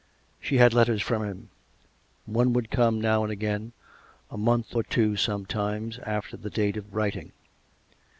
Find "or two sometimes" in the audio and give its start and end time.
4.75-5.99